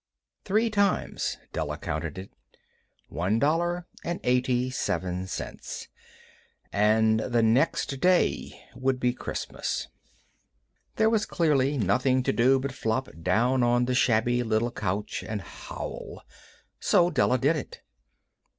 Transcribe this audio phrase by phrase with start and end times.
[0.45, 2.31] Three times Della counted it.
[3.09, 5.89] One dollar and eighty seven cents.
[6.73, 9.89] And the next day would be Christmas.
[10.95, 15.39] There was clearly nothing to do but flop down on the shabby little couch and
[15.39, 16.23] howl.
[16.79, 17.81] So Della did it.